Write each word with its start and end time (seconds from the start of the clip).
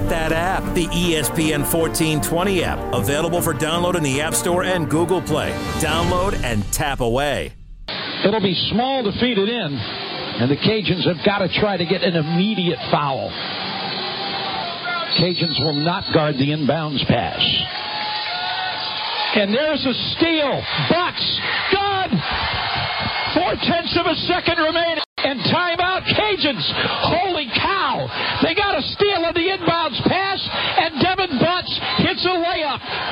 Tap 0.00 0.08
that 0.08 0.32
app, 0.32 0.74
the 0.74 0.86
ESPN 0.86 1.60
1420 1.68 2.64
app, 2.64 2.80
available 2.94 3.42
for 3.42 3.52
download 3.52 3.96
in 3.96 4.02
the 4.02 4.22
App 4.22 4.32
Store 4.32 4.64
and 4.64 4.88
Google 4.88 5.20
Play. 5.20 5.52
Download 5.76 6.32
and 6.42 6.64
tap 6.72 7.00
away. 7.00 7.52
It'll 8.24 8.40
be 8.40 8.56
small 8.72 9.04
to 9.04 9.12
feed 9.20 9.36
it 9.36 9.48
in, 9.48 9.70
and 10.40 10.50
the 10.50 10.56
Cajuns 10.56 11.04
have 11.04 11.20
got 11.26 11.44
to 11.44 11.52
try 11.60 11.76
to 11.76 11.84
get 11.84 12.00
an 12.02 12.16
immediate 12.16 12.78
foul. 12.90 13.28
Cajuns 15.20 15.60
will 15.60 15.76
not 15.76 16.04
guard 16.14 16.36
the 16.36 16.48
inbounds 16.48 17.04
pass. 17.06 17.44
And 19.36 19.52
there's 19.52 19.84
a 19.84 19.94
steal. 20.16 20.64
Butts. 20.88 21.40
Good. 21.76 22.10
Four 23.36 23.52
tenths 23.68 24.00
of 24.00 24.06
a 24.06 24.16
second 24.32 24.56
remaining. 24.64 25.04
And 25.18 25.40
timeout 25.52 26.08
Cajuns. 26.08 26.64
Holy 27.04 27.49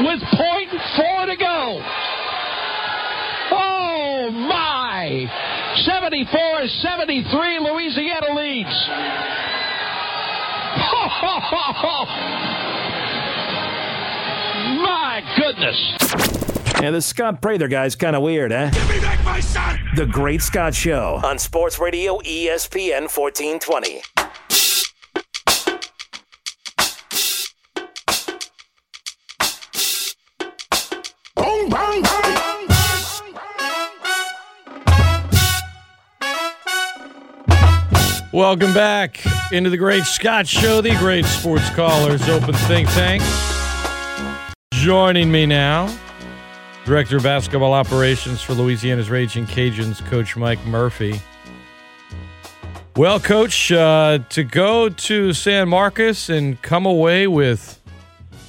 with 0.00 0.20
point 0.34 0.70
four 0.96 1.26
to 1.26 1.36
go. 1.36 1.82
Oh 3.50 4.30
my. 4.30 5.30
74-73 5.86 7.60
Louisiana 7.60 8.34
leads. 8.34 8.88
My 14.82 15.22
goodness. 15.36 15.96
Yeah, 16.80 16.90
this 16.92 17.06
Scott 17.06 17.40
Prather 17.42 17.68
guy's 17.68 17.96
kind 17.96 18.14
of 18.14 18.22
weird, 18.22 18.52
eh? 18.52 18.70
Give 18.70 18.88
me 18.88 19.00
back 19.00 19.24
my 19.24 19.40
son! 19.40 19.80
The 19.96 20.06
Great 20.06 20.42
Scott 20.42 20.74
Show 20.74 21.20
on 21.24 21.38
Sports 21.38 21.78
Radio 21.78 22.18
ESPN 22.18 23.08
1420. 23.10 24.02
Welcome 38.30 38.74
back 38.74 39.24
into 39.52 39.70
the 39.70 39.78
Great 39.78 40.04
Scott 40.04 40.46
Show, 40.46 40.82
the 40.82 40.94
Great 40.96 41.24
Sports 41.24 41.70
Callers 41.70 42.28
Open 42.28 42.52
Think 42.52 42.86
Tank. 42.90 43.22
Joining 44.74 45.32
me 45.32 45.46
now, 45.46 45.90
Director 46.84 47.16
of 47.16 47.22
Basketball 47.22 47.72
Operations 47.72 48.42
for 48.42 48.52
Louisiana's 48.52 49.08
Ragin' 49.08 49.46
Cajuns, 49.46 50.04
Coach 50.04 50.36
Mike 50.36 50.62
Murphy. 50.66 51.22
Well, 52.96 53.18
Coach, 53.18 53.72
uh, 53.72 54.18
to 54.28 54.44
go 54.44 54.90
to 54.90 55.32
San 55.32 55.70
Marcos 55.70 56.28
and 56.28 56.60
come 56.60 56.84
away 56.84 57.26
with 57.26 57.80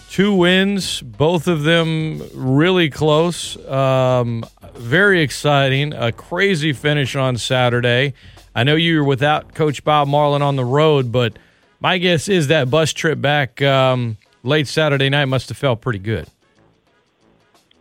two 0.09 0.33
wins, 0.33 1.01
both 1.01 1.47
of 1.47 1.63
them 1.63 2.21
really 2.33 2.89
close, 2.89 3.55
um, 3.69 4.43
very 4.73 5.21
exciting, 5.21 5.93
a 5.93 6.11
crazy 6.11 6.73
finish 6.73 7.15
on 7.15 7.37
Saturday. 7.37 8.13
I 8.59 8.63
know 8.63 8.75
you 8.75 8.97
were 8.97 9.05
without 9.05 9.53
Coach 9.55 9.85
Bob 9.85 10.09
Marlin 10.09 10.41
on 10.41 10.57
the 10.57 10.65
road, 10.65 11.13
but 11.13 11.39
my 11.79 11.97
guess 11.97 12.27
is 12.27 12.47
that 12.47 12.69
bus 12.69 12.91
trip 12.91 13.21
back 13.21 13.61
um, 13.61 14.17
late 14.43 14.67
Saturday 14.67 15.07
night 15.07 15.25
must 15.25 15.47
have 15.47 15.57
felt 15.57 15.79
pretty 15.79 15.99
good. 15.99 16.27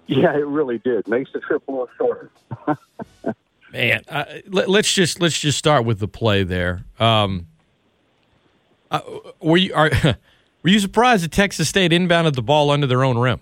Yeah, 0.07 0.33
it 0.35 0.47
really 0.47 0.79
did. 0.79 1.09
Makes 1.09 1.33
the 1.33 1.41
trip 1.41 1.67
a 1.67 1.71
little 1.73 1.89
shorter. 1.99 2.31
Man, 3.73 4.03
uh, 4.09 4.25
let, 4.47 4.69
us 4.69 4.93
just 4.93 5.21
let's 5.21 5.41
just 5.41 5.59
start 5.59 5.85
with 5.85 5.99
the 5.99 6.07
play 6.07 6.45
there. 6.45 6.85
Um, 7.01 7.49
uh, 8.93 9.01
were 9.41 9.57
you 9.57 9.75
are 9.75 9.91
were 10.63 10.71
you 10.71 10.79
surprised 10.79 11.25
that 11.25 11.33
Texas 11.33 11.69
State 11.69 11.91
inbounded 11.91 12.37
the 12.37 12.43
ball 12.43 12.71
under 12.71 12.87
their 12.87 13.03
own 13.03 13.19
rim? 13.19 13.41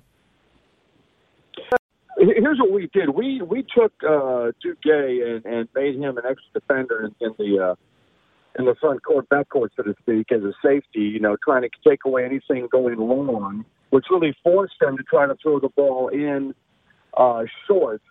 Here's 2.35 2.59
what 2.59 2.73
we 2.73 2.89
did. 2.93 3.11
We 3.11 3.41
we 3.43 3.63
took 3.63 3.93
uh, 4.03 4.51
Gueye 4.85 5.37
and, 5.37 5.45
and 5.45 5.69
made 5.75 5.97
him 5.97 6.19
an 6.19 6.25
extra 6.29 6.61
defender 6.61 7.05
in, 7.05 7.15
in 7.21 7.35
the 7.39 7.63
uh, 7.63 7.75
in 8.59 8.65
the 8.65 8.75
front 8.81 9.05
court, 9.05 9.29
back 9.29 9.49
court, 9.49 9.73
so 9.77 9.85
to 9.85 9.95
speak, 10.03 10.33
as 10.33 10.43
a 10.43 10.53
safety. 10.65 11.01
You 11.01 11.21
know, 11.21 11.37
trying 11.45 11.63
to 11.63 11.69
take 11.89 12.01
away 12.05 12.25
anything 12.25 12.67
going 12.73 12.99
long, 12.99 13.65
which 13.91 14.07
really 14.11 14.37
forced 14.43 14.75
them 14.81 14.97
to 14.97 15.05
try 15.05 15.27
to 15.27 15.37
throw 15.41 15.61
the 15.61 15.69
ball 15.69 16.09
in 16.09 16.55
uh, 17.17 17.45
short, 17.69 18.03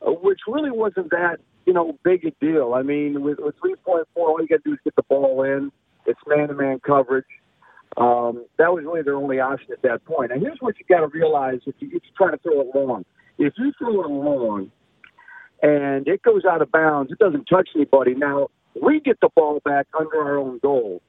which 0.00 0.40
really 0.46 0.70
wasn't 0.70 1.10
that 1.10 1.38
you 1.66 1.72
know 1.72 1.98
big 2.04 2.24
a 2.24 2.30
deal. 2.44 2.74
I 2.74 2.82
mean, 2.82 3.22
with, 3.22 3.38
with 3.40 3.56
3.4, 3.56 4.04
all 4.14 4.40
you 4.40 4.46
got 4.46 4.62
to 4.62 4.70
do 4.70 4.72
is 4.74 4.78
get 4.84 4.94
the 4.94 5.02
ball 5.02 5.42
in. 5.42 5.72
It's 6.06 6.20
man-to-man 6.28 6.80
coverage. 6.86 7.24
Um, 7.96 8.44
that 8.58 8.72
was 8.72 8.84
really 8.84 9.02
their 9.02 9.16
only 9.16 9.40
option 9.40 9.72
at 9.72 9.82
that 9.82 10.04
point. 10.04 10.32
And 10.32 10.42
here's 10.42 10.58
what 10.60 10.76
you 10.78 10.84
got 10.88 11.00
to 11.00 11.08
realize: 11.08 11.60
if, 11.66 11.74
you, 11.80 11.88
if 11.88 12.02
you're 12.04 12.16
trying 12.16 12.32
to 12.32 12.42
throw 12.42 12.60
it 12.60 12.68
long, 12.74 13.04
if 13.38 13.52
you 13.56 13.72
throw 13.78 14.04
it 14.04 14.10
long 14.10 14.70
and 15.62 16.06
it 16.06 16.22
goes 16.22 16.44
out 16.44 16.62
of 16.62 16.70
bounds, 16.70 17.12
it 17.12 17.18
doesn't 17.18 17.46
touch 17.46 17.70
anybody. 17.74 18.14
Now 18.14 18.48
we 18.80 19.00
get 19.00 19.18
the 19.20 19.28
ball 19.34 19.60
back 19.64 19.86
under 19.98 20.20
our 20.20 20.38
own 20.38 20.58
goal. 20.58 21.02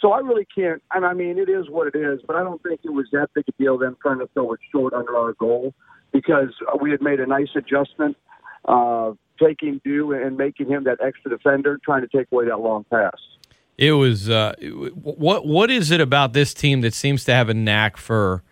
So 0.00 0.12
I 0.12 0.20
really 0.20 0.46
can't. 0.54 0.82
And 0.92 1.04
I 1.04 1.12
mean, 1.12 1.38
it 1.38 1.48
is 1.48 1.68
what 1.68 1.88
it 1.88 1.96
is. 1.96 2.20
But 2.26 2.36
I 2.36 2.42
don't 2.42 2.62
think 2.62 2.80
it 2.84 2.90
was 2.90 3.06
that 3.12 3.28
big 3.34 3.44
a 3.48 3.52
deal 3.62 3.78
them 3.78 3.96
trying 4.00 4.20
to 4.20 4.28
throw 4.34 4.52
it 4.52 4.60
short 4.70 4.92
under 4.92 5.16
our 5.16 5.32
goal 5.34 5.74
because 6.12 6.54
we 6.80 6.90
had 6.90 7.02
made 7.02 7.20
a 7.20 7.26
nice 7.26 7.48
adjustment, 7.54 8.16
uh, 8.64 9.12
taking 9.42 9.80
Dou 9.84 10.12
and 10.12 10.36
making 10.36 10.68
him 10.68 10.84
that 10.84 10.98
extra 11.04 11.30
defender, 11.30 11.78
trying 11.84 12.02
to 12.02 12.08
take 12.08 12.28
away 12.32 12.46
that 12.46 12.60
long 12.60 12.84
pass. 12.90 13.16
It 13.76 13.92
was 13.92 14.28
uh, 14.28 14.54
what 14.60 15.46
what 15.46 15.70
is 15.70 15.90
it 15.90 16.00
about 16.00 16.32
this 16.32 16.52
team 16.52 16.80
that 16.80 16.94
seems 16.94 17.24
to 17.24 17.34
have 17.34 17.48
a 17.48 17.54
knack 17.54 17.96
for 17.96 18.42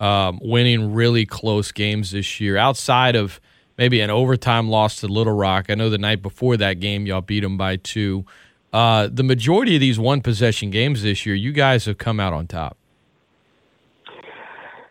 um, 0.00 0.38
winning 0.42 0.94
really 0.94 1.26
close 1.26 1.72
games 1.72 2.12
this 2.12 2.40
year? 2.40 2.56
Outside 2.56 3.16
of 3.16 3.40
maybe 3.78 4.00
an 4.00 4.10
overtime 4.10 4.68
loss 4.68 4.96
to 5.00 5.08
Little 5.08 5.34
Rock, 5.34 5.66
I 5.68 5.74
know 5.74 5.90
the 5.90 5.98
night 5.98 6.22
before 6.22 6.56
that 6.56 6.80
game 6.80 7.06
y'all 7.06 7.20
beat 7.20 7.40
them 7.40 7.56
by 7.56 7.76
two. 7.76 8.24
Uh, 8.72 9.08
the 9.10 9.22
majority 9.22 9.76
of 9.76 9.80
these 9.80 9.98
one 9.98 10.20
possession 10.20 10.70
games 10.70 11.02
this 11.02 11.24
year, 11.24 11.34
you 11.34 11.52
guys 11.52 11.84
have 11.84 11.96
come 11.96 12.18
out 12.18 12.32
on 12.32 12.46
top. 12.46 12.76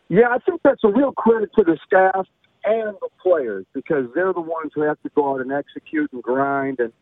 Yeah, 0.10 0.30
I 0.30 0.38
think 0.40 0.62
that's 0.64 0.84
a 0.84 0.90
real 0.90 1.12
credit 1.12 1.50
to 1.58 1.64
the 1.64 1.78
staff 1.86 2.28
and 2.66 2.96
the 3.02 3.10
players 3.22 3.66
because 3.74 4.06
they're 4.16 4.34
the 4.34 4.42
ones 4.42 4.72
who 4.74 4.82
have 4.82 5.02
to 5.04 5.10
go 5.16 5.34
out 5.34 5.42
and 5.42 5.52
execute 5.52 6.12
and 6.14 6.24
grind 6.24 6.80
and 6.80 6.94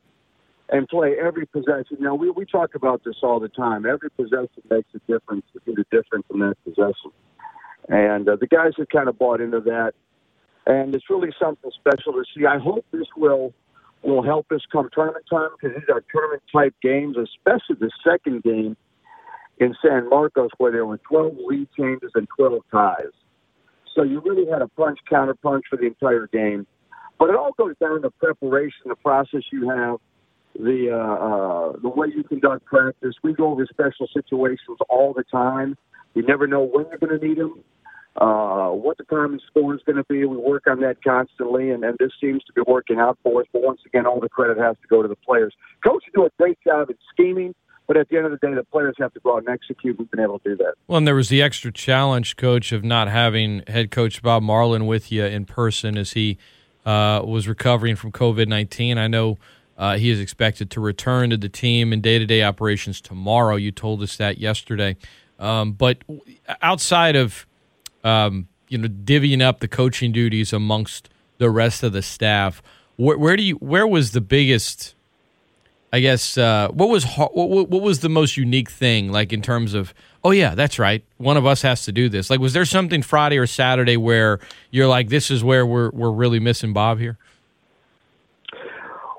and 0.69 0.88
play 0.88 1.16
every 1.22 1.45
possession. 1.45 1.97
Now 2.00 2.16
we 2.16 2.29
we 2.31 2.45
talk 2.45 2.75
about 2.75 3.03
this 3.03 3.17
all 3.22 3.40
the 3.40 3.50
time. 3.50 3.85
Every 3.85 4.09
possession 4.11 4.63
makes 4.69 4.88
a 4.95 5.00
difference. 5.11 5.45
It's 5.53 5.67
a 5.67 5.95
difference 5.95 6.25
in 6.34 6.40
that 6.40 6.56
possession, 6.63 7.11
and 7.91 8.28
uh, 8.28 8.38
the 8.40 8.47
guys 8.47 8.72
have 8.78 8.88
kind 8.90 9.09
of 9.09 9.19
bought 9.19 9.41
into 9.41 9.59
that, 9.59 9.94
and 10.66 10.96
it's 10.96 11.09
really 11.09 11.31
something 11.40 11.69
special 11.78 12.13
to 12.13 12.24
see. 12.34 12.46
I 12.46 12.57
hope 12.57 12.85
this 12.91 13.07
will 13.16 13.53
will 14.02 14.24
help 14.24 14.52
us 14.52 14.62
come 14.72 14.90
tournament 14.94 15.25
time 15.29 15.50
because 15.59 15.78
these 15.78 15.90
are 15.94 16.02
tournament 16.12 16.41
type 16.52 16.74
games, 16.81 17.18
especially 17.18 17.75
the 17.79 17.91
second 18.03 18.41
game 18.41 18.75
in 19.59 19.75
San 19.85 20.09
Marcos 20.09 20.50
where 20.57 20.72
there 20.72 20.85
were 20.88 20.97
12 20.97 21.35
lead 21.46 21.68
changes 21.78 22.09
and 22.16 22.28
12 22.35 22.63
ties. 22.72 23.13
So 23.94 24.02
you 24.02 24.19
really 24.22 24.50
had 24.50 24.63
a 24.63 24.68
punch 24.69 24.97
counter 25.08 25.35
punch 25.35 25.66
for 25.69 25.75
the 25.75 25.85
entire 25.85 26.25
game. 26.28 26.66
But 27.19 27.29
it 27.29 27.35
all 27.35 27.52
goes 27.52 27.75
down 27.79 28.02
to 28.02 28.09
preparation, 28.09 28.85
the 28.85 28.96
process 28.96 29.41
you 29.52 29.69
have, 29.69 29.97
the 30.56 30.90
uh, 30.91 30.96
uh, 30.96 31.79
the 31.81 31.90
way 31.90 32.08
you 32.16 32.23
conduct 32.23 32.66
practice. 32.66 33.13
We 33.22 33.34
go 33.34 33.52
over 33.52 33.68
special 33.68 34.08
situations 34.13 34.79
all 34.90 35.13
the 35.13 35.23
time. 35.23 35.78
You 36.16 36.23
never 36.23 36.47
know 36.47 36.63
when 36.63 36.88
you're 36.90 36.97
going 36.97 37.19
to 37.19 37.25
need 37.25 37.38
them, 37.38 37.63
uh, 38.17 38.69
what 38.69 38.97
the 38.97 39.03
time 39.05 39.33
and 39.33 39.41
score 39.47 39.73
is 39.73 39.81
going 39.85 39.95
to 39.95 40.03
be. 40.03 40.25
We 40.25 40.38
work 40.38 40.63
on 40.67 40.81
that 40.81 41.03
constantly, 41.03 41.72
and, 41.72 41.83
and 41.83 41.97
this 41.97 42.11
seems 42.19 42.44
to 42.45 42.53
be 42.53 42.61
working 42.67 42.99
out 42.99 43.17
for 43.23 43.41
us. 43.41 43.47
But 43.53 43.61
once 43.61 43.81
again, 43.85 44.05
all 44.05 44.19
the 44.19 44.29
credit 44.29 44.57
has 44.57 44.75
to 44.81 44.88
go 44.88 45.01
to 45.01 45.07
the 45.07 45.16
players. 45.16 45.53
Coaches 45.83 46.09
do 46.13 46.25
a 46.25 46.29
great 46.38 46.59
job 46.66 46.89
at 46.89 46.97
scheming. 47.13 47.55
But 47.88 47.97
at 47.97 48.07
the 48.07 48.16
end 48.16 48.25
of 48.25 48.31
the 48.31 48.38
day, 48.38 48.53
the 48.53 48.63
players 48.63 48.95
have 48.99 49.13
to 49.16 49.19
go 49.19 49.35
out 49.35 49.39
and 49.39 49.49
execute. 49.49 49.99
We've 49.99 50.09
been 50.09 50.22
able 50.22 50.40
to 50.40 50.49
do 50.52 50.55
that. 50.58 50.75
Well, 50.87 50.99
and 50.99 51.05
there 51.05 51.16
was 51.16 51.28
the 51.28 51.41
extra 51.41 51.73
challenge, 51.73 52.37
coach, 52.37 52.72
of 52.72 52.85
not 52.85 53.09
having 53.09 53.63
head 53.67 53.91
coach 53.91 54.22
Bob 54.22 54.43
Marlin 54.43 54.85
with 54.85 55.11
you 55.11 55.25
in 55.25 55.43
person 55.43 55.97
as 55.97 56.11
he 56.11 56.37
uh, 56.85 57.22
was 57.25 57.49
recovering 57.49 57.97
from 57.97 58.13
COVID 58.13 58.47
19. 58.47 58.97
I 58.97 59.08
know 59.08 59.37
uh, 59.78 59.97
he 59.97 60.09
is 60.09 60.22
expected 60.22 60.69
to 60.72 60.79
return 60.79 61.31
to 61.31 61.37
the 61.37 61.49
team 61.49 61.91
in 61.91 61.99
day 61.99 62.17
to 62.17 62.25
day 62.25 62.43
operations 62.43 63.02
tomorrow. 63.02 63.58
You 63.58 63.72
told 63.72 64.02
us 64.03 64.16
that 64.17 64.37
yesterday. 64.37 64.96
Um, 65.37 65.73
but 65.73 65.97
outside 66.61 67.17
of 67.17 67.46
um, 68.03 68.47
you 68.69 68.77
know 68.77 68.87
divvying 68.87 69.41
up 69.41 69.59
the 69.59 69.67
coaching 69.67 70.11
duties 70.11 70.53
amongst 70.53 71.09
the 71.37 71.49
rest 71.49 71.83
of 71.83 71.93
the 71.93 72.01
staff, 72.01 72.61
where, 72.97 73.17
where 73.17 73.35
do 73.35 73.43
you 73.43 73.55
where 73.55 73.87
was 73.87 74.11
the 74.11 74.21
biggest 74.21 74.95
I 75.93 75.99
guess 75.99 76.37
uh, 76.37 76.69
what 76.69 76.89
was 76.89 77.05
what, 77.05 77.35
what 77.35 77.81
was 77.81 77.99
the 77.99 78.09
most 78.09 78.37
unique 78.37 78.69
thing 78.69 79.11
like 79.11 79.33
in 79.33 79.41
terms 79.41 79.73
of 79.73 79.93
oh 80.23 80.31
yeah 80.31 80.55
that's 80.55 80.79
right 80.79 81.03
one 81.17 81.35
of 81.35 81.45
us 81.45 81.61
has 81.63 81.83
to 81.85 81.91
do 81.91 82.07
this? 82.07 82.29
Like 82.29 82.39
was 82.39 82.53
there 82.53 82.65
something 82.65 83.01
Friday 83.01 83.37
or 83.37 83.45
Saturday 83.47 83.97
where 83.97 84.39
you're 84.69 84.87
like 84.87 85.09
this 85.09 85.29
is 85.29 85.43
where 85.43 85.65
we're 85.65 85.89
we're 85.91 86.11
really 86.11 86.39
missing 86.39 86.71
Bob 86.71 86.99
here? 86.99 87.17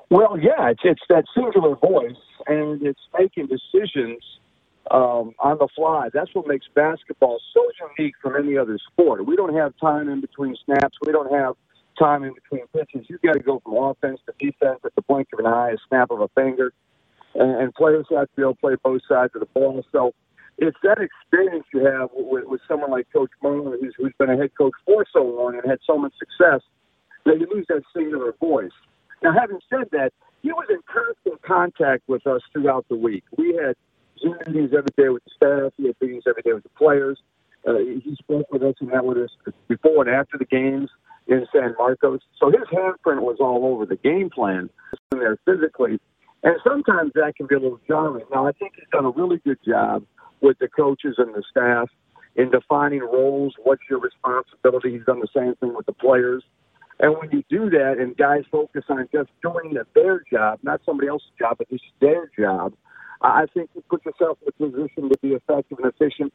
Well, 0.09 0.37
yeah, 0.39 0.69
it's 0.69 0.81
it's 0.83 1.01
that 1.09 1.25
singular 1.35 1.75
voice, 1.75 2.15
and 2.47 2.81
it's 2.81 3.01
making 3.17 3.47
decisions 3.47 4.23
um, 4.91 5.33
on 5.39 5.57
the 5.59 5.67
fly. 5.75 6.09
That's 6.13 6.33
what 6.33 6.47
makes 6.47 6.65
basketball 6.75 7.39
so 7.53 7.61
unique 7.97 8.15
from 8.21 8.35
any 8.35 8.57
other 8.57 8.77
sport. 8.91 9.25
We 9.25 9.35
don't 9.35 9.55
have 9.55 9.73
time 9.77 10.09
in 10.09 10.21
between 10.21 10.55
snaps. 10.65 10.97
We 11.05 11.11
don't 11.11 11.31
have 11.31 11.55
time 11.97 12.23
in 12.23 12.33
between 12.33 12.67
pitches. 12.67 13.05
You've 13.09 13.21
got 13.21 13.33
to 13.33 13.39
go 13.39 13.61
from 13.63 13.75
offense 13.77 14.19
to 14.25 14.33
defense 14.39 14.79
at 14.83 14.95
the 14.95 15.01
blink 15.03 15.27
of 15.33 15.39
an 15.39 15.45
eye, 15.45 15.71
a 15.71 15.77
snap 15.87 16.11
of 16.11 16.21
a 16.21 16.27
finger. 16.29 16.73
And, 17.35 17.51
and 17.61 17.73
players 17.73 18.05
have 18.11 18.27
to 18.27 18.35
be 18.35 18.41
able 18.41 18.55
to 18.55 18.59
play 18.59 18.75
both 18.83 19.01
sides 19.07 19.31
of 19.35 19.39
the 19.39 19.47
ball. 19.47 19.83
So 19.91 20.13
it's 20.57 20.77
that 20.83 20.97
experience 20.99 21.65
you 21.73 21.85
have 21.85 22.09
with, 22.13 22.45
with 22.45 22.61
someone 22.67 22.91
like 22.91 23.07
Coach 23.11 23.31
Marlin, 23.41 23.77
who's, 23.79 23.95
who's 23.97 24.13
been 24.19 24.29
a 24.29 24.37
head 24.37 24.51
coach 24.57 24.73
for 24.85 25.05
so 25.11 25.23
long 25.23 25.55
and 25.55 25.69
had 25.69 25.79
so 25.85 25.97
much 25.97 26.13
success, 26.19 26.61
that 27.25 27.39
you 27.39 27.47
lose 27.51 27.65
that 27.69 27.81
singular 27.95 28.33
voice. 28.39 28.71
Now, 29.23 29.33
having 29.33 29.59
said 29.69 29.89
that, 29.91 30.11
he 30.41 30.51
was 30.51 30.67
in 30.69 30.79
constant 30.85 31.41
contact 31.41 32.03
with 32.07 32.27
us 32.27 32.41
throughout 32.51 32.85
the 32.89 32.97
week. 32.97 33.23
We 33.37 33.55
had 33.55 33.75
meetings 34.47 34.71
every 34.77 34.93
day 34.97 35.09
with 35.09 35.23
the 35.23 35.31
staff. 35.35 35.73
He 35.77 35.87
had 35.87 35.95
meetings 36.01 36.23
every 36.27 36.41
day 36.43 36.53
with 36.53 36.63
the 36.63 36.69
players. 36.69 37.19
Uh, 37.67 37.77
he 37.77 38.15
spoke 38.19 38.51
with 38.51 38.61
us 38.61 38.75
and 38.81 38.89
met 38.89 39.05
with 39.05 39.17
us 39.17 39.29
before 39.67 40.05
and 40.05 40.13
after 40.13 40.37
the 40.37 40.45
games 40.45 40.89
in 41.27 41.45
San 41.53 41.75
Marcos. 41.77 42.19
So 42.37 42.47
his 42.47 42.67
handprint 42.71 43.21
was 43.21 43.37
all 43.39 43.65
over 43.65 43.85
the 43.85 43.95
game 43.95 44.29
plan 44.29 44.69
in 45.11 45.19
there 45.19 45.37
physically. 45.45 45.99
And 46.43 46.57
sometimes 46.67 47.13
that 47.15 47.35
can 47.37 47.47
be 47.47 47.55
a 47.55 47.59
little 47.59 47.79
jarring. 47.87 48.25
Now, 48.31 48.47
I 48.47 48.51
think 48.51 48.73
he's 48.75 48.85
done 48.91 49.05
a 49.05 49.11
really 49.11 49.37
good 49.45 49.59
job 49.65 50.03
with 50.41 50.59
the 50.59 50.67
coaches 50.67 51.15
and 51.17 51.33
the 51.33 51.43
staff 51.49 51.89
in 52.35 52.51
defining 52.51 52.99
roles. 52.99 53.53
What's 53.63 53.83
your 53.89 53.99
responsibility? 53.99 54.91
He's 54.91 55.05
done 55.05 55.21
the 55.21 55.29
same 55.33 55.55
thing 55.55 55.73
with 55.73 55.85
the 55.85 55.93
players. 55.93 56.43
And 56.99 57.15
when 57.17 57.31
you 57.31 57.43
do 57.49 57.69
that 57.69 57.95
and 57.97 58.15
guys 58.17 58.43
focus 58.51 58.83
on 58.89 59.07
just 59.13 59.29
doing 59.41 59.75
their 59.95 60.23
job, 60.31 60.59
not 60.63 60.81
somebody 60.85 61.07
else's 61.07 61.29
job, 61.39 61.57
but 61.57 61.69
just 61.69 61.83
their 62.01 62.29
job, 62.37 62.73
I 63.23 63.45
think 63.53 63.69
you 63.73 63.83
put 63.89 64.05
yourself 64.05 64.37
in 64.41 64.49
a 64.49 64.71
position 64.71 65.09
to 65.09 65.17
be 65.21 65.29
effective 65.29 65.79
and 65.79 65.91
efficient 65.93 66.33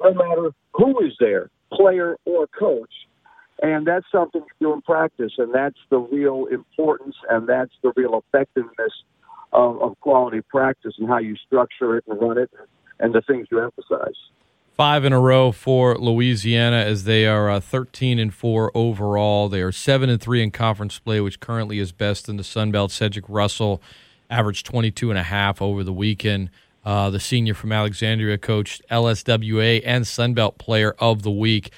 no 0.00 0.14
matter 0.14 0.50
who 0.74 1.00
is 1.04 1.12
there, 1.18 1.50
player 1.72 2.16
or 2.24 2.46
coach. 2.46 2.92
And 3.60 3.86
that's 3.86 4.06
something 4.12 4.42
you 4.42 4.68
do 4.68 4.72
in 4.72 4.82
practice, 4.82 5.32
and 5.38 5.52
that's 5.52 5.78
the 5.90 5.98
real 5.98 6.46
importance, 6.46 7.16
and 7.28 7.48
that's 7.48 7.72
the 7.82 7.92
real 7.96 8.22
effectiveness 8.24 8.92
of, 9.52 9.82
of 9.82 9.98
quality 10.00 10.40
practice 10.42 10.94
and 10.98 11.08
how 11.08 11.18
you 11.18 11.34
structure 11.46 11.96
it 11.96 12.04
and 12.06 12.20
run 12.20 12.38
it 12.38 12.50
and 13.00 13.12
the 13.12 13.22
things 13.22 13.48
you 13.50 13.60
emphasize. 13.60 14.14
Five 14.76 15.04
in 15.04 15.12
a 15.12 15.18
row 15.18 15.50
for 15.50 15.98
Louisiana 15.98 16.76
as 16.76 17.02
they 17.02 17.26
are 17.26 17.50
uh, 17.50 17.58
13 17.58 18.20
and 18.20 18.32
4 18.32 18.70
overall. 18.76 19.48
They 19.48 19.60
are 19.60 19.72
7 19.72 20.08
and 20.08 20.20
3 20.20 20.40
in 20.44 20.50
conference 20.52 21.00
play, 21.00 21.20
which 21.20 21.40
currently 21.40 21.80
is 21.80 21.90
best 21.90 22.28
in 22.28 22.36
the 22.36 22.44
Sun 22.44 22.70
Belt. 22.70 22.92
Cedric 22.92 23.24
Russell 23.28 23.82
averaged 24.30 24.66
22 24.66 25.10
and 25.10 25.18
a 25.18 25.22
half 25.22 25.60
over 25.62 25.82
the 25.82 25.92
weekend. 25.92 26.50
Uh, 26.84 27.10
the 27.10 27.20
senior 27.20 27.54
from 27.54 27.72
Alexandria 27.72 28.38
coached 28.38 28.82
LSWA 28.90 29.82
and 29.84 30.06
Sun 30.06 30.34
Belt 30.34 30.58
player 30.58 30.94
of 30.98 31.22
the 31.22 31.30
week. 31.30 31.70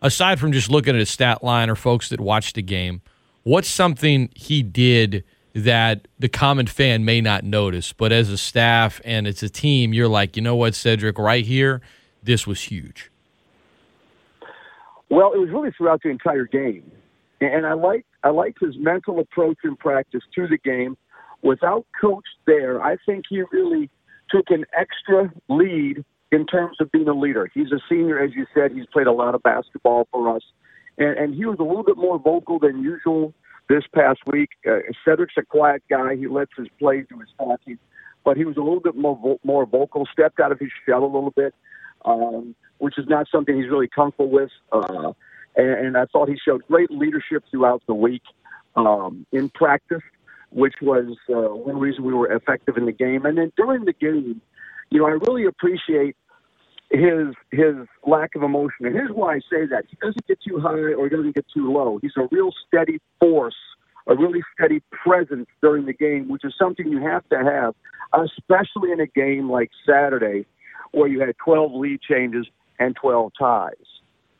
Aside 0.00 0.38
from 0.38 0.52
just 0.52 0.70
looking 0.70 0.94
at 0.94 0.98
his 0.98 1.10
stat 1.10 1.42
line 1.42 1.68
or 1.68 1.74
folks 1.74 2.08
that 2.08 2.20
watched 2.20 2.54
the 2.54 2.62
game, 2.62 3.02
what's 3.42 3.68
something 3.68 4.30
he 4.34 4.62
did 4.62 5.24
that 5.54 6.08
the 6.18 6.28
common 6.28 6.66
fan 6.66 7.04
may 7.04 7.20
not 7.20 7.44
notice, 7.44 7.92
but 7.92 8.12
as 8.12 8.28
a 8.30 8.38
staff 8.38 9.00
and 9.04 9.26
it's 9.26 9.42
a 9.42 9.48
team, 9.48 9.92
you're 9.92 10.08
like, 10.08 10.36
you 10.36 10.42
know 10.42 10.56
what, 10.56 10.74
Cedric, 10.74 11.18
right 11.18 11.44
here– 11.44 11.80
this 12.24 12.46
was 12.46 12.60
huge? 12.60 13.10
Well, 15.10 15.32
it 15.32 15.38
was 15.38 15.50
really 15.50 15.70
throughout 15.76 16.02
the 16.02 16.08
entire 16.08 16.46
game, 16.46 16.90
and 17.40 17.66
I 17.66 17.74
like 17.74 18.06
I 18.24 18.30
liked 18.30 18.58
his 18.60 18.76
mental 18.78 19.20
approach 19.20 19.58
in 19.62 19.76
practice 19.76 20.22
to 20.34 20.48
the 20.48 20.58
game. 20.58 20.96
Without 21.44 21.86
coach 22.00 22.24
there, 22.46 22.82
I 22.82 22.96
think 23.06 23.26
he 23.28 23.42
really 23.52 23.88
took 24.30 24.50
an 24.50 24.64
extra 24.76 25.32
lead 25.48 26.04
in 26.32 26.46
terms 26.46 26.78
of 26.80 26.90
being 26.90 27.08
a 27.08 27.14
leader. 27.14 27.48
He's 27.54 27.70
a 27.70 27.78
senior, 27.88 28.18
as 28.18 28.32
you 28.34 28.46
said. 28.52 28.72
He's 28.72 28.86
played 28.86 29.06
a 29.06 29.12
lot 29.12 29.36
of 29.36 29.42
basketball 29.42 30.08
for 30.10 30.34
us, 30.34 30.42
and, 30.98 31.16
and 31.16 31.34
he 31.34 31.44
was 31.44 31.58
a 31.60 31.62
little 31.62 31.84
bit 31.84 31.96
more 31.96 32.18
vocal 32.18 32.58
than 32.58 32.82
usual 32.82 33.32
this 33.68 33.84
past 33.94 34.20
week. 34.26 34.50
Uh, 34.66 34.78
Cedric's 35.04 35.34
a 35.38 35.42
quiet 35.42 35.82
guy. 35.88 36.16
He 36.16 36.26
lets 36.26 36.50
his 36.56 36.66
play 36.80 37.04
do 37.08 37.20
his 37.20 37.28
talking, 37.38 37.78
but 38.24 38.36
he 38.36 38.44
was 38.44 38.56
a 38.56 38.60
little 38.60 38.80
bit 38.80 38.96
more 38.96 39.38
more 39.44 39.66
vocal, 39.66 40.08
stepped 40.12 40.40
out 40.40 40.50
of 40.50 40.58
his 40.58 40.70
shell 40.84 41.04
a 41.04 41.06
little 41.06 41.32
bit 41.36 41.54
um, 42.04 42.54
which 42.78 42.98
is 42.98 43.06
not 43.08 43.26
something 43.30 43.56
he's 43.56 43.70
really 43.70 43.88
comfortable 43.88 44.30
with. 44.30 44.50
Uh, 44.72 45.12
and, 45.56 45.68
and 45.68 45.96
I 45.96 46.06
thought 46.06 46.28
he 46.28 46.36
showed 46.42 46.62
great 46.66 46.90
leadership 46.90 47.44
throughout 47.50 47.82
the 47.86 47.94
week 47.94 48.22
um, 48.76 49.26
in 49.32 49.48
practice, 49.50 50.02
which 50.54 50.74
was 50.80 51.16
uh, 51.28 51.54
one 51.54 51.78
reason 51.78 52.04
we 52.04 52.14
were 52.14 52.32
effective 52.32 52.76
in 52.76 52.86
the 52.86 52.92
game. 52.92 53.26
And 53.26 53.36
then 53.36 53.52
during 53.56 53.84
the 53.84 53.92
game, 53.92 54.40
you 54.90 55.00
know, 55.00 55.06
I 55.06 55.18
really 55.26 55.44
appreciate 55.44 56.16
his 56.90 57.34
his 57.50 57.74
lack 58.06 58.34
of 58.36 58.42
emotion. 58.42 58.86
And 58.86 58.94
here's 58.94 59.10
why 59.10 59.34
I 59.34 59.40
say 59.50 59.66
that: 59.66 59.84
he 59.90 59.96
doesn't 60.00 60.26
get 60.26 60.38
too 60.46 60.60
high 60.60 60.94
or 60.94 61.08
he 61.08 61.14
doesn't 61.14 61.34
get 61.34 61.46
too 61.52 61.72
low. 61.72 61.98
He's 62.00 62.12
a 62.16 62.28
real 62.30 62.50
steady 62.66 63.00
force, 63.20 63.56
a 64.06 64.14
really 64.14 64.42
steady 64.56 64.80
presence 64.90 65.46
during 65.60 65.86
the 65.86 65.92
game, 65.92 66.28
which 66.28 66.44
is 66.44 66.54
something 66.58 66.86
you 66.88 67.00
have 67.00 67.28
to 67.30 67.38
have, 67.38 67.74
especially 68.12 68.92
in 68.92 69.00
a 69.00 69.08
game 69.08 69.50
like 69.50 69.70
Saturday 69.84 70.46
where 70.92 71.08
you 71.08 71.18
had 71.18 71.36
12 71.44 71.72
lead 71.72 72.00
changes 72.00 72.46
and 72.78 72.94
12 72.94 73.32
ties. 73.36 73.72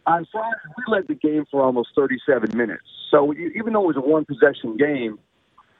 On 0.06 0.24
Friday, 0.30 0.54
we 0.76 0.84
led 0.86 1.08
the 1.08 1.14
game 1.14 1.44
for 1.50 1.64
almost 1.64 1.88
37 1.96 2.56
minutes. 2.56 2.84
So 3.10 3.34
even 3.34 3.72
though 3.72 3.90
it 3.90 3.96
was 3.96 3.96
a 3.96 4.00
one 4.00 4.24
possession 4.24 4.76
game, 4.76 5.18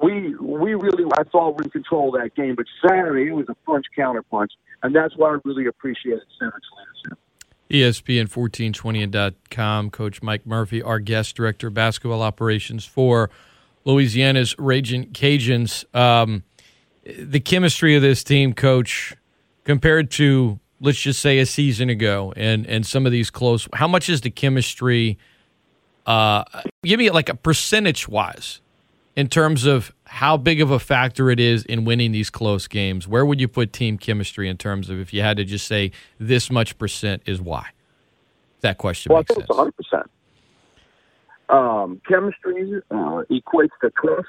we 0.05 0.35
we 0.37 0.75
really 0.75 1.05
I 1.19 1.25
thought 1.25 1.51
we 1.51 1.55
were 1.55 1.63
in 1.63 1.71
control 1.71 2.15
of 2.15 2.21
that 2.21 2.35
game. 2.35 2.55
But 2.55 2.67
Saturday 2.87 3.29
it 3.29 3.33
was 3.33 3.47
a 3.49 3.55
punch 3.67 3.87
counter 3.97 4.23
punch, 4.23 4.53
and 4.83 4.95
that's 4.95 5.17
why 5.17 5.35
I 5.35 5.39
really 5.45 5.67
appreciated 5.67 6.23
Cedric's 6.39 6.69
leadership. 6.77 7.19
ESPN 7.71 8.29
1420.com, 8.29 9.91
Coach 9.91 10.23
Mike 10.23 10.47
Murphy, 10.47 10.83
our 10.83 10.99
guest 10.99 11.35
director 11.35 11.69
of 11.69 11.75
basketball 11.75 12.21
operations 12.23 12.85
for 12.85 13.31
Louisiana's 13.85 14.55
Ragin' 14.59 15.07
Cajuns. 15.07 15.85
Um, 15.97 16.43
the 17.05 17.41
chemistry 17.41 17.97
of 17.97 18.03
this 18.03 18.23
team, 18.23 18.53
Coach, 18.53 19.17
compared 19.65 20.11
to 20.13 20.61
let's 20.81 21.01
just 21.01 21.21
say 21.21 21.39
a 21.39 21.47
season 21.47 21.89
ago 21.89 22.35
and 22.37 22.67
and 22.67 22.85
some 22.87 23.07
of 23.07 23.13
these 23.13 23.31
close 23.31 23.67
how 23.73 23.89
much 23.89 24.11
is 24.11 24.21
the 24.21 24.31
chemistry 24.31 25.17
uh 26.05 26.45
give 26.83 26.99
me 26.99 27.11
like 27.11 27.29
a 27.29 27.35
percentage 27.35 28.07
wise 28.07 28.61
in 29.17 29.29
terms 29.29 29.65
of 29.65 29.93
how 30.05 30.37
big 30.37 30.61
of 30.61 30.71
a 30.71 30.79
factor 30.79 31.31
it 31.31 31.39
is 31.39 31.65
in 31.65 31.85
winning 31.85 32.13
these 32.13 32.31
close 32.31 32.67
games 32.67 33.07
where 33.07 33.25
would 33.25 33.41
you 33.41 33.49
put 33.49 33.73
team 33.73 33.97
chemistry 33.99 34.49
in 34.49 34.57
terms 34.57 34.91
of 34.91 34.99
if 34.99 35.13
you 35.13 35.23
had 35.23 35.37
to 35.37 35.45
just 35.45 35.67
say 35.67 35.93
this 36.19 36.51
much 36.51 36.77
percent 36.79 37.23
is 37.27 37.41
why? 37.41 37.69
That 38.61 38.79
question 38.79 39.13
well, 39.13 39.21
makes 39.21 39.31
I 39.31 39.35
think 39.35 39.47
sense. 39.47 39.79
it's 39.79 39.93
100% 41.51 41.55
um, 41.55 42.01
chemistry 42.09 42.81
uh, 42.91 43.23
equates 43.31 43.71
to 43.83 43.91
trust 43.91 44.29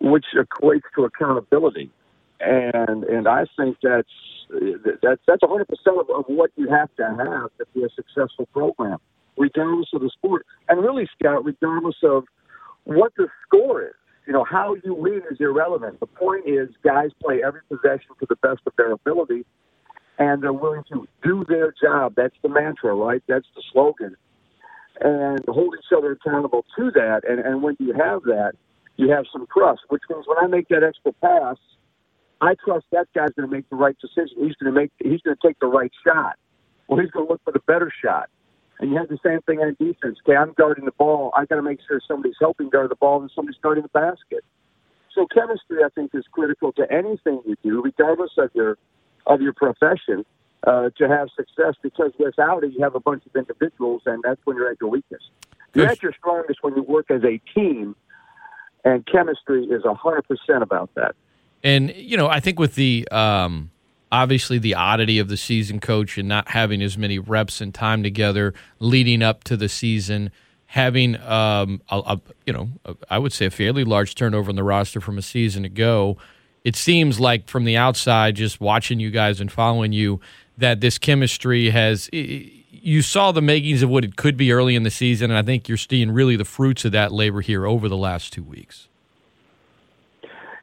which 0.00 0.24
equates 0.34 0.82
to 0.94 1.04
accountability. 1.04 1.90
And 2.40 3.04
and 3.04 3.28
I 3.28 3.44
think 3.56 3.76
that's 3.82 4.08
that's 5.02 5.20
that's 5.26 5.42
100 5.42 5.68
percent 5.68 5.98
of 5.98 6.24
what 6.26 6.50
you 6.56 6.68
have 6.68 6.88
to 6.96 7.04
have 7.04 7.50
to 7.58 7.66
be 7.74 7.84
a 7.84 7.88
successful 7.94 8.46
program, 8.52 8.98
regardless 9.36 9.90
of 9.92 10.00
the 10.00 10.10
sport, 10.10 10.46
and 10.68 10.82
really, 10.82 11.06
Scott, 11.18 11.44
regardless 11.44 11.96
of 12.02 12.24
what 12.84 13.12
the 13.16 13.28
score 13.46 13.82
is. 13.82 13.94
You 14.26 14.34
know, 14.34 14.44
how 14.44 14.76
you 14.84 14.94
win 14.94 15.22
is 15.30 15.38
irrelevant. 15.40 16.00
The 16.00 16.06
point 16.06 16.46
is, 16.46 16.68
guys 16.84 17.10
play 17.22 17.42
every 17.44 17.62
possession 17.68 18.10
to 18.20 18.26
the 18.28 18.36
best 18.36 18.60
of 18.66 18.72
their 18.76 18.92
ability, 18.92 19.44
and 20.18 20.42
they're 20.42 20.52
willing 20.52 20.84
to 20.92 21.08
do 21.22 21.44
their 21.48 21.74
job. 21.82 22.14
That's 22.16 22.36
the 22.42 22.48
mantra, 22.48 22.94
right? 22.94 23.22
That's 23.28 23.46
the 23.56 23.62
slogan, 23.72 24.16
and 25.00 25.40
hold 25.48 25.74
each 25.78 25.92
other 25.96 26.12
accountable 26.12 26.64
to 26.76 26.90
that. 26.92 27.22
And 27.28 27.40
and 27.40 27.62
when 27.62 27.76
you 27.80 27.92
have 27.94 28.22
that, 28.24 28.52
you 28.96 29.10
have 29.10 29.24
some 29.32 29.46
trust, 29.52 29.82
which 29.88 30.02
means 30.10 30.26
when 30.28 30.38
I 30.38 30.46
make 30.46 30.68
that 30.68 30.84
extra 30.84 31.12
pass 31.14 31.56
I 32.40 32.54
trust 32.64 32.86
that 32.92 33.08
guy's 33.14 33.30
going 33.36 33.48
to 33.48 33.54
make 33.54 33.68
the 33.68 33.76
right 33.76 33.96
decision. 34.00 34.38
He's 34.38 34.56
going 34.56 34.72
to 34.72 34.80
make. 34.80 34.90
He's 34.98 35.20
going 35.22 35.36
to 35.36 35.46
take 35.46 35.58
the 35.60 35.66
right 35.66 35.92
shot. 36.04 36.36
Well, 36.88 37.00
he's 37.00 37.10
going 37.10 37.26
to 37.26 37.32
look 37.32 37.42
for 37.44 37.52
the 37.52 37.60
better 37.66 37.92
shot. 38.02 38.30
And 38.80 38.90
you 38.90 38.96
have 38.96 39.08
the 39.08 39.18
same 39.24 39.42
thing 39.42 39.58
on 39.58 39.76
defense. 39.78 40.18
Okay, 40.26 40.36
I'm 40.36 40.54
guarding 40.54 40.86
the 40.86 40.92
ball. 40.92 41.32
I 41.36 41.44
got 41.44 41.56
to 41.56 41.62
make 41.62 41.80
sure 41.86 42.00
somebody's 42.08 42.36
helping 42.40 42.70
guard 42.70 42.90
the 42.90 42.96
ball 42.96 43.20
and 43.20 43.30
somebody's 43.34 43.60
guarding 43.62 43.82
the 43.82 43.90
basket. 43.90 44.42
So 45.14 45.26
chemistry, 45.26 45.84
I 45.84 45.90
think, 45.90 46.12
is 46.14 46.24
critical 46.32 46.72
to 46.72 46.90
anything 46.90 47.42
you 47.46 47.56
do, 47.62 47.82
regardless 47.82 48.30
of 48.38 48.50
your 48.54 48.78
of 49.26 49.42
your 49.42 49.52
profession, 49.52 50.24
uh, 50.66 50.88
to 50.96 51.08
have 51.08 51.28
success. 51.36 51.74
Because 51.82 52.12
without 52.18 52.64
it, 52.64 52.72
you 52.72 52.82
have 52.82 52.94
a 52.94 53.00
bunch 53.00 53.24
of 53.26 53.36
individuals, 53.36 54.02
and 54.06 54.22
that's 54.22 54.40
when 54.44 54.56
you're 54.56 54.70
at 54.70 54.78
your 54.80 54.88
weakness. 54.88 55.22
You're 55.74 55.86
at 55.86 56.02
your 56.02 56.14
strongest 56.18 56.60
when 56.62 56.74
you 56.74 56.82
work 56.82 57.10
as 57.10 57.22
a 57.22 57.38
team, 57.54 57.94
and 58.84 59.06
chemistry 59.06 59.64
is 59.64 59.84
a 59.84 59.92
hundred 59.92 60.22
percent 60.22 60.62
about 60.62 60.90
that. 60.94 61.14
And 61.62 61.94
you 61.94 62.16
know, 62.16 62.28
I 62.28 62.40
think 62.40 62.58
with 62.58 62.76
the 62.76 63.06
um, 63.10 63.70
obviously 64.12 64.58
the 64.58 64.74
oddity 64.74 65.18
of 65.18 65.28
the 65.28 65.36
season 65.36 65.80
coach 65.80 66.18
and 66.18 66.28
not 66.28 66.48
having 66.48 66.82
as 66.82 66.98
many 66.98 67.18
reps 67.18 67.60
and 67.60 67.74
time 67.74 68.02
together 68.02 68.54
leading 68.78 69.22
up 69.22 69.44
to 69.44 69.56
the 69.56 69.68
season, 69.68 70.30
having 70.66 71.16
um, 71.22 71.80
a, 71.90 71.98
a, 71.98 72.20
you 72.46 72.52
know, 72.52 72.68
a, 72.84 72.96
I 73.08 73.18
would 73.18 73.32
say 73.32 73.46
a 73.46 73.50
fairly 73.50 73.84
large 73.84 74.14
turnover 74.14 74.50
in 74.50 74.56
the 74.56 74.64
roster 74.64 75.00
from 75.00 75.18
a 75.18 75.22
season 75.22 75.64
ago. 75.64 76.16
it 76.64 76.76
seems 76.76 77.18
like 77.18 77.48
from 77.48 77.64
the 77.64 77.76
outside, 77.76 78.36
just 78.36 78.60
watching 78.60 79.00
you 79.00 79.10
guys 79.10 79.40
and 79.40 79.50
following 79.50 79.92
you, 79.92 80.20
that 80.58 80.80
this 80.80 80.98
chemistry 80.98 81.70
has. 81.70 82.08
You 82.12 83.02
saw 83.02 83.32
the 83.32 83.42
makings 83.42 83.82
of 83.82 83.90
what 83.90 84.04
it 84.04 84.16
could 84.16 84.36
be 84.36 84.52
early 84.52 84.74
in 84.74 84.82
the 84.82 84.90
season, 84.90 85.30
and 85.30 85.38
I 85.38 85.42
think 85.42 85.68
you're 85.68 85.78
seeing 85.78 86.10
really 86.10 86.36
the 86.36 86.44
fruits 86.44 86.84
of 86.84 86.92
that 86.92 87.12
labor 87.12 87.40
here 87.40 87.66
over 87.66 87.88
the 87.88 87.96
last 87.96 88.32
two 88.32 88.42
weeks. 88.42 88.88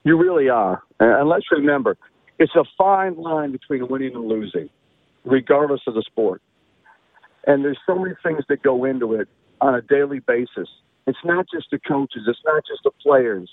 You 0.04 0.18
really 0.18 0.50
are. 0.50 0.84
And 1.00 1.28
let's 1.30 1.46
remember, 1.52 1.98
it's 2.40 2.56
a 2.56 2.64
fine 2.78 3.16
line 3.16 3.52
between 3.52 3.88
winning 3.88 4.16
and 4.16 4.28
losing, 4.28 4.70
regardless 5.26 5.82
of 5.88 5.96
the 5.96 6.04
sport. 6.04 6.42
And 7.46 7.64
there's 7.64 7.80
so 7.86 7.96
many 7.98 8.14
things 8.24 8.44
that 8.50 8.62
go 8.62 8.86
into 8.86 9.14
it 9.14 9.28
on 9.62 9.74
a 9.74 9.82
daily 9.82 10.20
basis. 10.20 10.70
It's 11.08 11.18
not 11.24 11.48
just 11.52 11.68
the 11.72 11.80
coaches, 11.80 12.24
it's 12.28 12.40
not 12.46 12.64
just 12.68 12.84
the 12.84 12.92
players, 13.02 13.50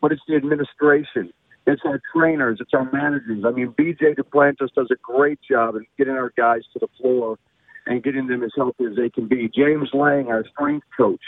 but 0.00 0.12
it's 0.12 0.22
the 0.28 0.36
administration, 0.36 1.32
it's 1.66 1.82
our 1.84 2.00
trainers, 2.14 2.58
it's 2.60 2.72
our 2.72 2.90
managers. 2.92 3.44
I 3.44 3.50
mean, 3.50 3.74
BJ 3.78 4.16
Duplantis 4.16 4.72
does 4.74 4.88
a 4.90 4.96
great 5.02 5.40
job 5.48 5.74
in 5.76 5.84
getting 5.98 6.14
our 6.14 6.32
guys 6.36 6.62
to 6.72 6.78
the 6.78 6.88
floor 7.00 7.38
and 7.86 8.02
getting 8.02 8.28
them 8.28 8.42
as 8.42 8.52
healthy 8.56 8.84
as 8.84 8.96
they 8.96 9.10
can 9.10 9.26
be. 9.28 9.50
James 9.54 9.90
Lang, 9.92 10.28
our 10.28 10.44
strength 10.52 10.86
coach, 10.96 11.20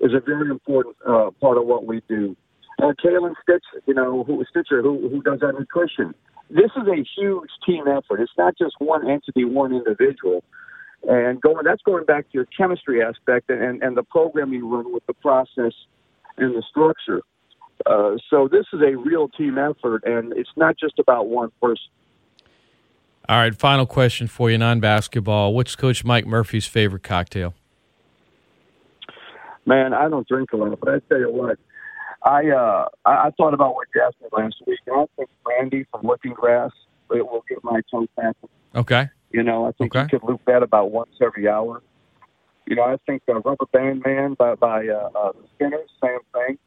is 0.00 0.12
a 0.14 0.20
very 0.20 0.50
important 0.50 0.96
uh, 1.06 1.30
part 1.40 1.58
of 1.58 1.66
what 1.66 1.86
we 1.86 2.02
do. 2.08 2.36
Uh, 2.82 2.92
Kalen 3.04 3.34
Stitch, 3.42 3.64
you 3.86 3.94
know, 3.94 4.24
who 4.24 4.44
Stitcher, 4.50 4.82
who 4.82 5.08
who 5.08 5.22
does 5.22 5.40
our 5.42 5.52
nutrition. 5.52 6.14
This 6.52 6.70
is 6.76 6.86
a 6.86 7.02
huge 7.16 7.48
team 7.64 7.84
effort. 7.88 8.20
It's 8.20 8.32
not 8.36 8.58
just 8.58 8.74
one 8.78 9.08
entity, 9.08 9.44
one 9.44 9.72
individual. 9.72 10.44
And 11.08 11.40
going, 11.40 11.64
that's 11.64 11.80
going 11.82 12.04
back 12.04 12.24
to 12.24 12.30
your 12.32 12.46
chemistry 12.56 13.02
aspect 13.02 13.48
and, 13.48 13.82
and 13.82 13.96
the 13.96 14.02
program 14.02 14.52
you 14.52 14.68
run 14.68 14.92
with 14.92 15.04
the 15.06 15.14
process 15.14 15.72
and 16.36 16.54
the 16.54 16.62
structure. 16.68 17.22
Uh, 17.86 18.16
so 18.28 18.48
this 18.48 18.66
is 18.72 18.80
a 18.82 18.96
real 18.96 19.28
team 19.28 19.56
effort, 19.56 20.04
and 20.04 20.32
it's 20.34 20.50
not 20.56 20.76
just 20.78 20.98
about 20.98 21.28
one 21.28 21.50
person. 21.60 21.88
All 23.28 23.38
right, 23.38 23.54
final 23.54 23.86
question 23.86 24.26
for 24.26 24.50
you, 24.50 24.58
non-basketball. 24.58 25.54
What's 25.54 25.74
Coach 25.74 26.04
Mike 26.04 26.26
Murphy's 26.26 26.66
favorite 26.66 27.02
cocktail? 27.02 27.54
Man, 29.64 29.94
I 29.94 30.08
don't 30.08 30.28
drink 30.28 30.52
a 30.52 30.56
lot, 30.56 30.78
but 30.78 30.88
I 30.88 30.98
tell 31.08 31.18
you 31.18 31.32
what, 31.32 31.58
I 32.24 32.50
uh, 32.50 32.88
I, 33.04 33.26
I 33.26 33.30
thought 33.36 33.54
about 33.54 33.74
what 33.74 33.88
you 33.94 34.02
asked 34.02 34.16
me 34.20 34.28
last 34.32 34.56
week. 34.66 34.78
And 34.86 35.00
I 35.00 35.06
think 35.16 35.30
brandy 35.44 35.86
from 35.90 36.06
Looking 36.06 36.34
Glass 36.34 36.70
it 37.10 37.26
will 37.26 37.44
get 37.48 37.62
my 37.62 37.80
tongue 37.90 38.08
tapping. 38.18 38.48
Okay. 38.74 39.08
You 39.32 39.42
know, 39.42 39.66
I 39.66 39.72
think 39.72 39.94
Okay. 39.94 40.08
you 40.12 40.18
could 40.18 40.28
loop 40.28 40.40
that 40.46 40.62
about 40.62 40.90
once 40.90 41.10
every 41.20 41.48
hour. 41.48 41.82
You 42.66 42.76
know, 42.76 42.82
I 42.82 42.96
think 43.06 43.22
uh, 43.28 43.40
Rubber 43.40 43.66
Band 43.72 44.02
Man 44.04 44.34
by 44.34 44.54
by 44.54 44.86
uh, 44.88 45.10
uh, 45.14 45.32
the 45.32 45.46
Spinners, 45.54 45.90
same 46.02 46.18
thing. 46.32 46.58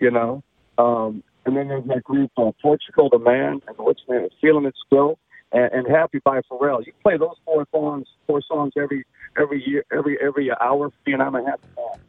You 0.00 0.10
know, 0.10 0.42
um, 0.78 1.22
and 1.44 1.56
then 1.56 1.68
there's 1.68 1.84
that 1.86 2.04
group 2.04 2.30
uh, 2.36 2.52
Portugal 2.62 3.08
the 3.10 3.18
Man 3.18 3.60
and 3.66 3.76
what's 3.78 4.02
name? 4.08 4.28
Feeling 4.40 4.66
It 4.66 4.74
Still 4.86 5.18
and, 5.52 5.72
and 5.72 5.86
Happy 5.88 6.20
by 6.24 6.40
Pharrell. 6.50 6.84
You 6.86 6.92
play 7.02 7.16
those 7.16 7.36
four 7.44 7.66
songs, 7.72 8.06
four 8.26 8.42
songs 8.42 8.72
every 8.76 9.04
every 9.38 9.62
year, 9.66 9.84
every 9.92 10.18
every 10.22 10.50
hour, 10.60 10.90
and 11.06 11.22
I'm 11.22 11.34
a 11.34 11.44
happy 11.44 11.62
man. 11.76 12.00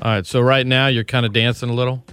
All 0.00 0.10
right, 0.10 0.26
so 0.26 0.40
right 0.40 0.66
now 0.66 0.86
you're 0.88 1.04
kind 1.04 1.24
of 1.26 1.32
dancing 1.32 1.68
a 1.68 1.74
little. 1.74 2.04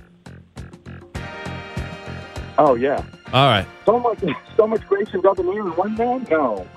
Oh 2.57 2.75
yeah, 2.75 3.03
All 3.31 3.47
right. 3.47 3.65
so 3.85 3.99
much 3.99 4.19
so 4.57 4.67
much 4.67 4.85
grace 4.87 5.07
and 5.13 5.23
man 5.23 5.37
in 5.57 5.75
one 5.75 5.95
man. 5.95 6.27
No. 6.29 6.67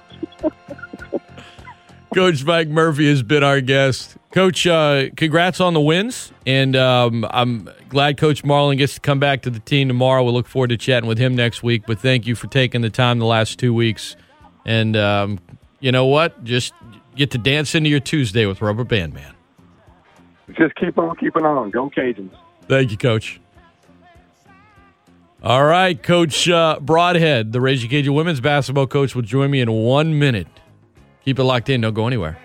Coach 2.14 2.44
Mike 2.44 2.68
Murphy 2.68 3.08
has 3.08 3.22
been 3.22 3.42
our 3.42 3.60
guest. 3.62 4.16
Coach, 4.32 4.66
uh, 4.66 5.06
congrats 5.16 5.60
on 5.60 5.72
the 5.74 5.80
wins, 5.80 6.30
and 6.46 6.76
um, 6.76 7.26
I'm 7.30 7.68
glad 7.88 8.18
Coach 8.18 8.44
Marlin 8.44 8.76
gets 8.78 8.94
to 8.94 9.00
come 9.00 9.18
back 9.18 9.42
to 9.42 9.50
the 9.50 9.58
team 9.60 9.88
tomorrow. 9.88 10.22
We'll 10.22 10.34
look 10.34 10.46
forward 10.46 10.68
to 10.68 10.76
chatting 10.76 11.08
with 11.08 11.18
him 11.18 11.34
next 11.34 11.62
week. 11.62 11.84
But 11.86 11.98
thank 11.98 12.26
you 12.26 12.34
for 12.34 12.46
taking 12.48 12.82
the 12.82 12.90
time 12.90 13.18
the 13.18 13.24
last 13.26 13.58
two 13.58 13.72
weeks, 13.74 14.14
and 14.66 14.94
um, 14.96 15.38
you 15.80 15.90
know 15.90 16.04
what? 16.06 16.44
Just 16.44 16.74
get 17.16 17.30
to 17.32 17.38
dance 17.38 17.74
into 17.74 17.88
your 17.90 18.00
Tuesday 18.00 18.44
with 18.46 18.60
Rubber 18.62 18.84
Band 18.84 19.14
Man. 19.14 19.34
Just 20.56 20.74
keep 20.76 20.98
on 20.98 21.16
keeping 21.16 21.44
on. 21.44 21.70
Go 21.70 21.90
Cajuns. 21.90 22.30
Thank 22.68 22.90
you, 22.90 22.96
Coach. 22.96 23.40
All 25.42 25.64
right, 25.64 26.00
Coach 26.00 26.48
uh, 26.48 26.78
Brodhead, 26.80 27.50
the 27.50 27.60
Ragin' 27.60 27.90
Cajun 27.90 28.14
women's 28.14 28.40
basketball 28.40 28.86
coach, 28.86 29.16
will 29.16 29.22
join 29.22 29.50
me 29.50 29.60
in 29.60 29.72
one 29.72 30.16
minute. 30.16 30.46
Keep 31.24 31.40
it 31.40 31.44
locked 31.44 31.68
in. 31.68 31.80
Don't 31.80 31.94
go 31.94 32.06
anywhere. 32.06 32.38